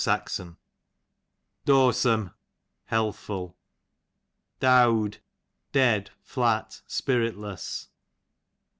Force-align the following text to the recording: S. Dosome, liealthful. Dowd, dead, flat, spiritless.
S. 0.03 0.41
Dosome, 1.63 2.33
liealthful. 2.91 3.53
Dowd, 4.59 5.17
dead, 5.71 6.09
flat, 6.23 6.81
spiritless. 6.87 7.87